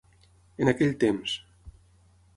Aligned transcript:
En 0.65 0.71
aquell 0.73 0.97
temps. 1.05 1.37